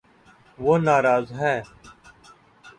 وہ 0.59 0.73
ناراض 0.77 1.27
ہے 1.33 1.55